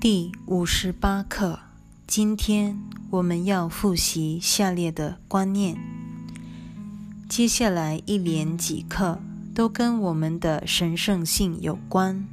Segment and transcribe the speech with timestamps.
[0.00, 1.60] 第五十八课，
[2.06, 2.80] 今天
[3.10, 5.76] 我们要复习下列的观念。
[7.28, 9.20] 接下来一连几课
[9.54, 12.26] 都跟我们的神圣性有关。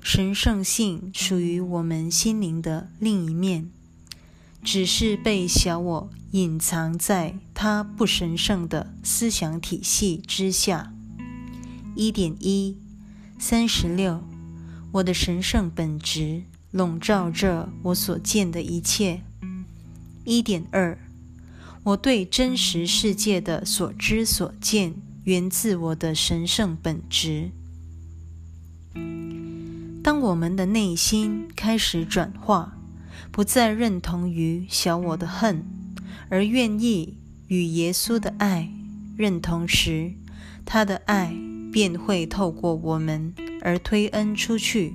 [0.00, 3.68] 神圣性属于我们心灵的另一面，
[4.62, 10.92] 只是被小我隐藏在它不神圣的思想体系之下。
[11.96, 12.78] 一点一
[13.40, 14.22] 三十六，
[14.92, 16.44] 我的神圣本质。
[16.70, 19.22] 笼罩着我所见的一切。
[20.24, 20.98] 一点二，
[21.84, 24.94] 我对真实世界的所知所见，
[25.24, 27.50] 源自我的神圣本质。
[30.02, 32.76] 当我们的内心开始转化，
[33.30, 35.64] 不再认同于小我的恨，
[36.28, 37.16] 而愿意
[37.48, 38.72] 与耶稣的爱
[39.16, 40.12] 认同时，
[40.64, 41.34] 他的爱
[41.72, 44.94] 便会透过我们而推恩出去。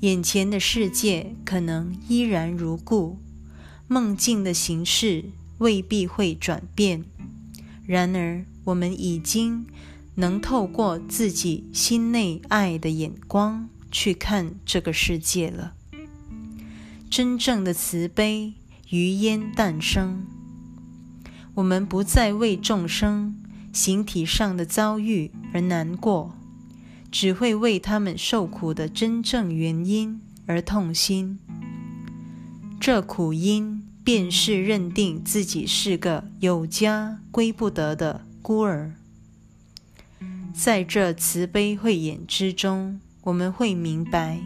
[0.00, 3.18] 眼前的世界可能依然如故，
[3.86, 5.26] 梦境的形式
[5.58, 7.04] 未必会转变。
[7.86, 9.66] 然而，我们已经
[10.14, 15.74] 能透过自己心内爱的眼光去看这个世界了。
[17.10, 18.54] 真正的慈悲
[18.88, 20.24] 于焉诞生。
[21.56, 23.36] 我们不再为众生
[23.72, 26.39] 形体上的遭遇而难过。
[27.10, 31.38] 只会为他们受苦的真正原因而痛心，
[32.80, 38.94] 这苦因便是认定自己是个有家归不得的孤儿。
[40.54, 44.40] 在这慈悲慧眼之中，我们会明白，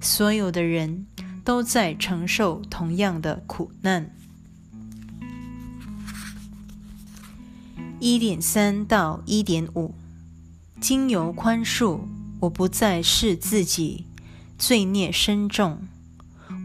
[0.00, 1.06] 所有的人
[1.44, 4.14] 都在承受同样的苦难。
[8.00, 9.94] 一点三到一点五。
[10.82, 12.00] 经由宽恕，
[12.40, 14.04] 我不再是自己
[14.58, 15.78] 罪孽深重，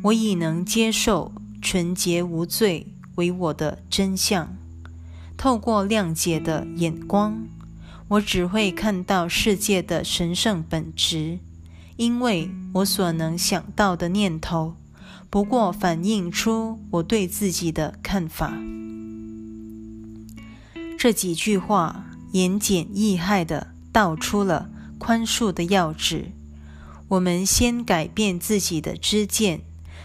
[0.06, 1.32] 我已能接受
[1.62, 4.58] 纯洁无罪为我的真相。
[5.38, 7.48] 透过谅解的眼光，
[8.08, 11.38] 我只会看到世界的神圣本质，
[11.96, 14.76] 因为我所能想到的念头，
[15.30, 18.58] 不过反映出我对自己的看法。
[20.98, 23.77] 这几句话言简意赅的。
[23.98, 24.70] 道出了
[25.00, 26.32] 宽恕的要旨。
[27.08, 29.62] 我们先改变自己的知见，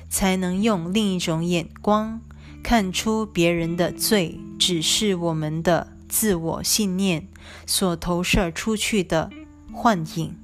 [0.09, 2.23] 才能用另一种眼光
[2.63, 7.29] 看出别人的罪只是我们的自我信念
[7.67, 9.31] 所投射出去的
[9.71, 10.35] 幻影，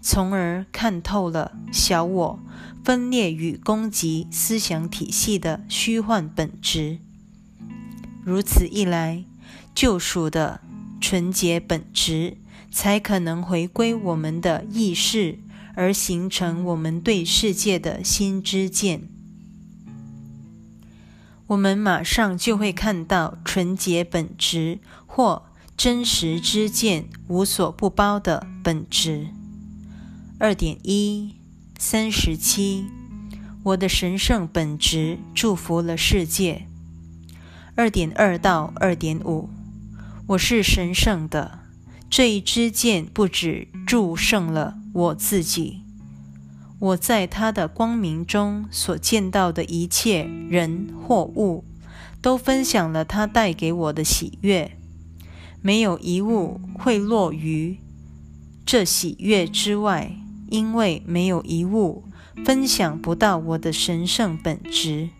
[0.00, 2.40] 从而看透了小我
[2.82, 7.00] 分裂与攻击思想体系的虚幻本质。
[8.24, 9.26] 如此一来，
[9.74, 10.62] 救赎的
[10.98, 12.38] 纯洁本质。
[12.70, 15.38] 才可能回归我们的意识，
[15.74, 19.08] 而形成我们对世界的新知见。
[21.48, 25.42] 我们马上就会看到纯洁本质或
[25.76, 29.26] 真实之见无所不包的本质。
[30.38, 31.34] 二点一
[31.78, 32.84] 三十七，
[33.64, 36.66] 我的神圣本质祝福了世界。
[37.74, 39.48] 二点二到二点五，
[40.28, 41.59] 我是神圣的。
[42.10, 45.82] 这一支箭不止祝圣了我自己，
[46.80, 51.64] 我在他的光明中所见到的一切人或物，
[52.20, 54.76] 都分享了他带给我的喜悦。
[55.62, 57.78] 没有一物会落于
[58.66, 60.16] 这喜悦之外，
[60.50, 62.02] 因为没有一物
[62.44, 65.10] 分享不到我的神圣本质。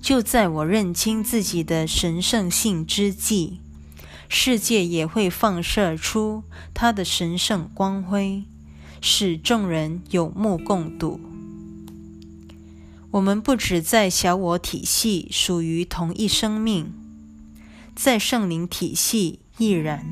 [0.00, 3.60] 就在我认清自己的神圣性之际。
[4.34, 8.44] 世界也会放射出它的神圣光辉，
[9.02, 11.20] 使众人有目共睹。
[13.10, 16.94] 我们不只在小我体系属于同一生命，
[17.94, 20.06] 在圣灵体系亦然。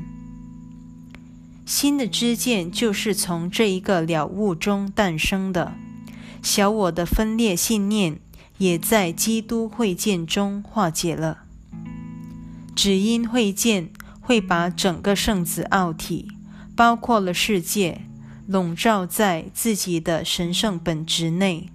[1.65, 5.73] 新的知见就是从这一个了悟中诞生的。
[6.43, 8.19] 小我的分裂信念
[8.59, 11.39] 也在基督会见中化解了。
[12.75, 13.89] 只因会见。
[14.31, 16.31] 会把整个圣子奥体，
[16.73, 18.03] 包括了世界，
[18.47, 21.67] 笼罩在自己的神圣本质内。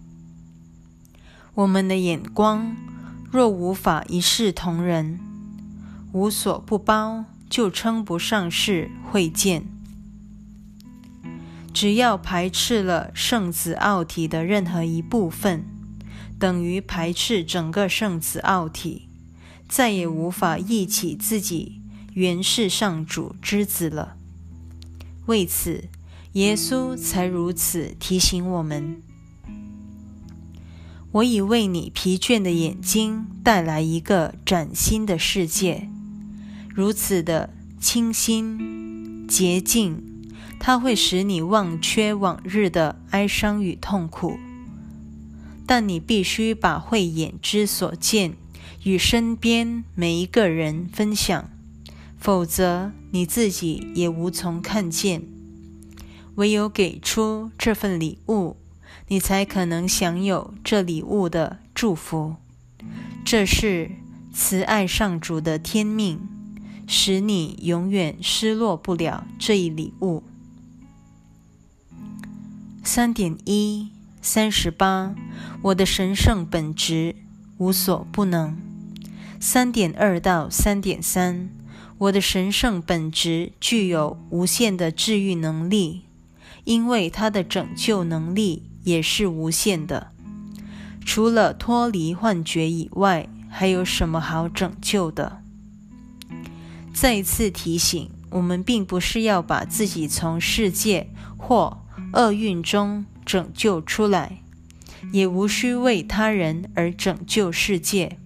[1.53, 2.75] 我们的眼光
[3.31, 5.21] 若无法一视同仁，
[6.13, 9.67] 无所不包，就称不上是会见。
[11.75, 15.63] 只要排斥了圣子奥体的任何一部分，
[16.39, 19.11] 等于排斥整个圣子奥体，
[19.69, 21.83] 再也无法忆起自己。
[22.17, 24.17] 原是上主之子了。
[25.27, 25.85] 为此，
[26.33, 29.03] 耶稣才如此提醒我们。
[31.13, 35.91] 我已为你疲倦的眼睛带来一个崭新的世界，
[36.75, 40.03] 如此的清新洁净，
[40.59, 44.39] 它会使你忘却往日的哀伤与痛苦。
[45.67, 48.33] 但你必须把慧眼之所见
[48.85, 51.51] 与身边每一个人分享，
[52.19, 55.23] 否则你自己也无从看见。
[56.37, 58.57] 唯有给出这份礼物，
[59.09, 62.37] 你才可能享有这礼物的祝福。
[63.25, 63.91] 这是
[64.33, 66.21] 慈爱上主的天命，
[66.87, 70.23] 使你永远失落不了这一礼物。
[72.83, 73.91] 三点一。
[74.23, 75.15] 三十八，
[75.63, 77.15] 我的神圣本质
[77.59, 78.57] 无所不能。
[79.39, 81.49] 三点二到三点三，
[81.99, 86.03] 我的神圣本质具有无限的治愈能力，
[86.65, 90.13] 因为它的拯救能力也是无限的。
[91.05, 95.41] 除了脱离幻觉以外，还有什么好拯救的？
[96.93, 101.79] 再一次提醒，我们并不是要把自己从世界或
[102.13, 103.05] 厄运中。
[103.27, 104.39] 拯救出来，
[105.11, 108.21] 也无需为他人而拯救世界。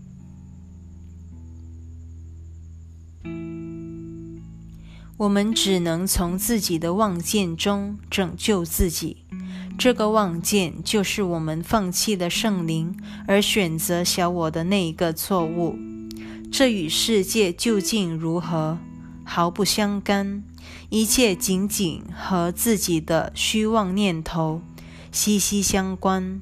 [5.21, 9.19] 我们只能从自己的望见中拯救自己。
[9.77, 12.97] 这个望见就是我们放弃了圣灵，
[13.27, 15.77] 而选择小我的那一个错误。
[16.51, 18.79] 这与世界究竟如何
[19.23, 20.43] 毫不相干，
[20.89, 24.63] 一切仅仅和自己的虚妄念头。
[25.13, 26.41] 息息相关。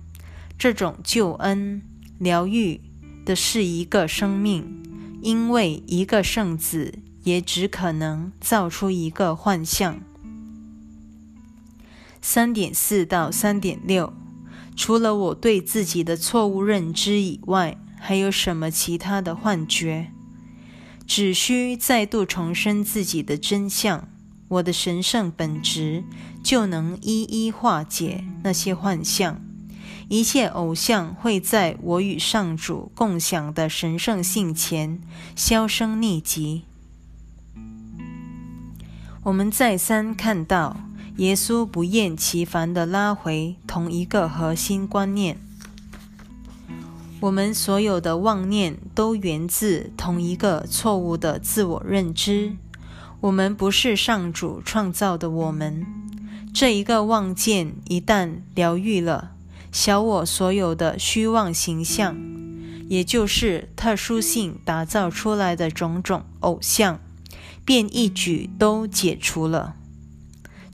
[0.56, 1.82] 这种救恩
[2.20, 2.80] 疗愈
[3.24, 4.82] 的是一个生命，
[5.20, 6.94] 因为一个圣子
[7.28, 10.00] 也只可能造出一个幻象。
[12.22, 14.12] 三点四到三点六，
[14.74, 20.10] 除了我对自己的错误认知以外，还有什么其他的幻觉？
[21.06, 24.08] 只需再度重申自己的真相。
[24.48, 26.04] 我的神圣本质
[26.42, 29.42] 就能一一化解那些幻象，
[30.08, 35.02] 一切偶像会在我与上主共享的神圣性前
[35.36, 36.64] 销声匿迹。
[39.28, 40.74] 我们再三看到，
[41.16, 45.36] 耶稣不厌其烦地拉回同一个核心观念：
[47.20, 52.56] 我们所有的妄念都源自同一个错误的自我认知。
[53.20, 55.28] 我们不是上主创造的。
[55.28, 55.84] 我们
[56.54, 59.32] 这一个妄见一旦疗愈了
[59.70, 62.16] 小我所有的虚妄形象，
[62.88, 66.98] 也就是特殊性打造出来的种种偶像，
[67.68, 69.76] 便一举都解除了。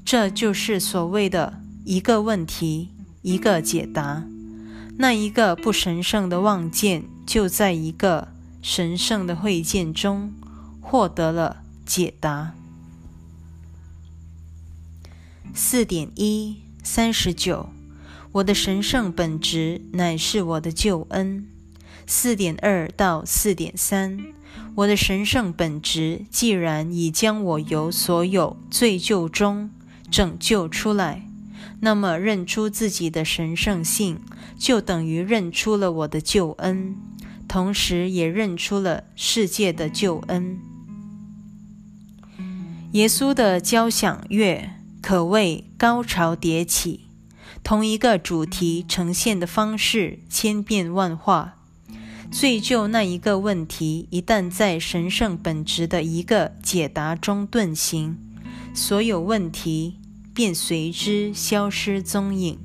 [0.05, 2.91] 这就是所谓的一个问题
[3.23, 4.23] 一个解答。
[4.96, 8.29] 那一个不神圣的望见，就在一个
[8.62, 10.32] 神圣的会见中
[10.81, 11.64] 获得了。
[11.85, 12.55] 解答
[15.52, 17.70] 四点一三十九，
[18.31, 21.49] 我的神圣本质乃是我的救恩。
[22.06, 24.19] 四点二到四点三，
[24.77, 29.70] 我的神圣本质既然已将我由所有罪疚中
[30.11, 31.29] 拯救出来，
[31.81, 34.19] 那么认出自己的神圣性，
[34.58, 36.96] 就等于认出了我的救恩，
[37.46, 40.58] 同时也认出了世界的救恩。
[42.93, 44.70] 耶稣的交响乐
[45.03, 47.06] 可谓高潮迭起，
[47.63, 51.56] 同一个主题呈现的方式千变万化。
[52.31, 58.19] 罪疚那一个问题一旦在神圣本质的一个解答中遁形，
[58.75, 59.97] 所有问题
[60.35, 62.59] 便随之消失踪影。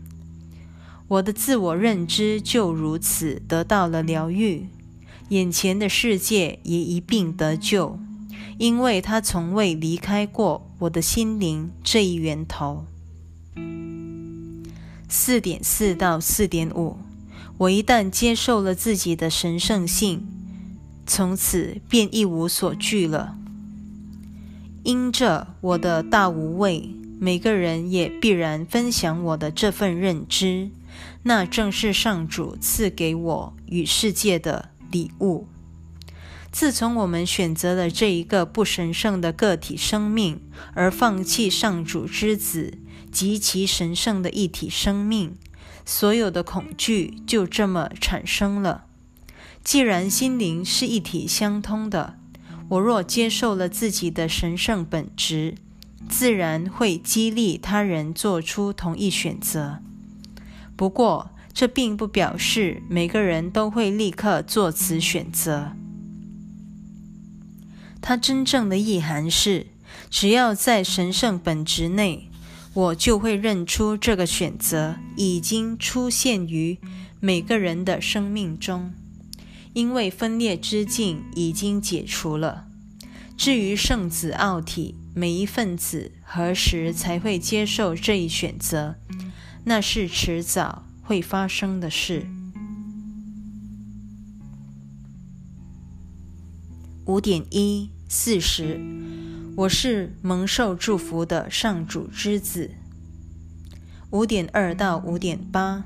[1.07, 4.67] 我的自我认知就如此得到了疗愈，
[5.29, 7.99] 眼前的世界也一并得救。
[8.57, 12.85] 因为他从未离开过我的心灵这一源头。
[15.07, 16.97] 四点四到四点五，
[17.59, 20.25] 我一旦接受了自己的神圣性，
[21.05, 23.35] 从此便一无所惧了。
[24.83, 30.69] 因着我的大无畏，每个人也必然分享我的这份认知，
[31.23, 35.45] 那正是上主赐给我与世界的礼物。
[36.53, 40.39] 自从我们选择了这一个不神圣的个体生命，
[40.73, 42.77] 而放弃上主之子
[43.11, 45.35] 及其神圣的一体生命，
[45.85, 48.85] 所有的恐惧就这么产生了。
[49.63, 52.17] 既然心灵是一体相通的，
[52.69, 55.55] 我若接受了自己的神圣本质，
[56.07, 59.79] 自然会激励他人做出同一选择。
[60.75, 65.73] 不过，这并不表示每个人都会立刻做此选择。
[68.01, 69.67] 它真正的意涵是：
[70.09, 72.29] 只要在神圣本质内，
[72.73, 76.77] 我就会认出这个选择已经出现于
[77.19, 78.93] 每个人的生命中，
[79.73, 82.67] 因为分裂之境已经解除了。
[83.35, 88.95] 至于圣子奥体，每一分子何时才会接受这一选择，
[89.63, 92.27] 那是迟早会发生的事。
[97.05, 98.79] 五点一四十，
[99.59, 102.71] 我是蒙受祝福的上主之子。
[104.09, 105.83] 五点二到五点八，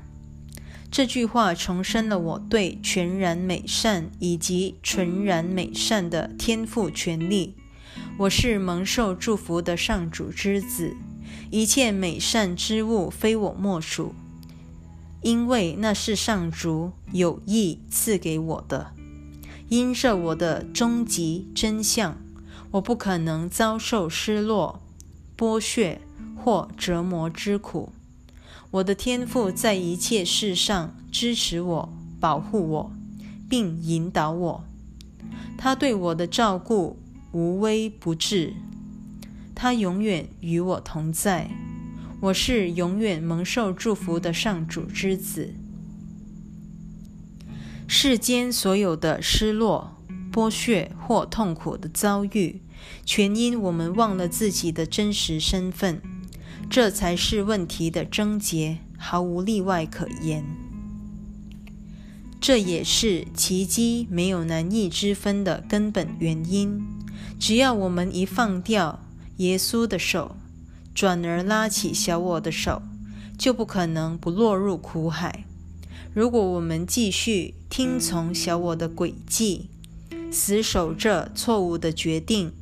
[0.92, 7.56] 这句话重申了我对全然美善以及纯然美善的天赋权利。
[8.18, 10.94] 我是蒙受祝福的上主之子，
[11.50, 14.14] 一切美善之物非我莫属，
[15.20, 18.92] 因为那是上主有意赐给我的。
[19.68, 22.16] 因着我的终极真相，
[22.74, 24.82] 我不可能遭受失落、
[25.36, 26.00] 剥削
[26.36, 27.92] 或折磨之苦。
[28.72, 32.92] 我的天赋在一切事上支持我、保护我，
[33.48, 34.64] 并引导我。
[35.56, 36.98] 他对我的照顾
[37.30, 38.54] 无微不至，
[39.54, 41.50] 他永远与我同在。
[42.22, 45.54] 我是永远蒙受祝福的上主之子。
[47.86, 49.93] 世间所有的失落、
[50.34, 52.60] 剥削或痛苦的遭遇，
[53.06, 56.02] 全因我们忘了自己的真实身份，
[56.68, 60.44] 这才是问题的症结，毫无例外可言。
[62.40, 66.84] 这也是奇迹没有难易之分的根本原因。
[67.38, 69.04] 只要我们一放掉
[69.36, 70.36] 耶稣的手，
[70.92, 72.82] 转而拉起小我的手，
[73.38, 75.44] 就不可能不落入苦海。
[76.12, 79.70] 如果我们继续听从小我的轨迹，
[80.34, 82.52] 死守着错误的决定，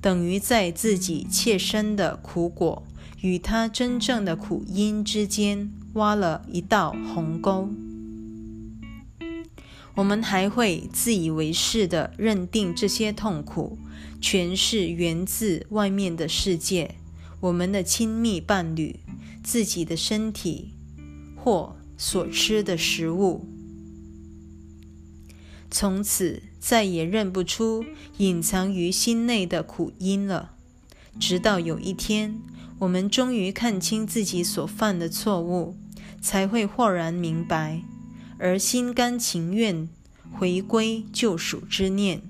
[0.00, 2.82] 等于在自己切身的苦果
[3.20, 7.68] 与他真正的苦因之间挖了一道鸿沟。
[9.94, 13.78] 我们还会自以为是地认定这些痛苦
[14.20, 16.96] 全是源自外面的世界、
[17.40, 18.98] 我们的亲密伴侣、
[19.44, 20.72] 自己的身体
[21.36, 21.76] 或。
[22.00, 23.44] 所吃的食物，
[25.70, 27.84] 从此再也认不出
[28.16, 30.52] 隐藏于心内的苦因了。
[31.20, 32.40] 直到有一天，
[32.78, 35.76] 我们终于看清自己所犯的错误，
[36.20, 37.82] 才会豁然明白，
[38.38, 39.88] 而心甘情愿
[40.32, 42.22] 回归救赎之念。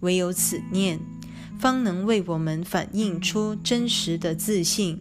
[0.00, 1.00] 唯有此念，
[1.58, 5.00] 方能为我们反映出真实的自信，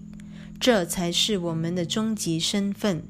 [0.59, 3.03] 这才是我们的终极身份。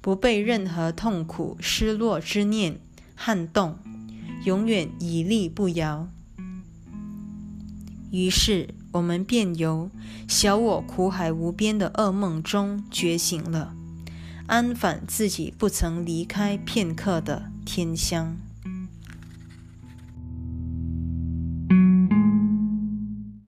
[0.00, 2.80] 不被任何痛苦、失落之念
[3.14, 3.78] 撼动，
[4.44, 6.08] 永远屹立不摇。
[8.10, 9.88] 于是，我们便由
[10.28, 13.74] 小我苦海无边的噩梦中觉醒了，
[14.46, 18.36] 安返自己不曾离开片刻的天香。